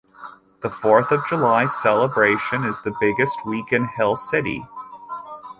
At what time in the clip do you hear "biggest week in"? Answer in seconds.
2.99-3.87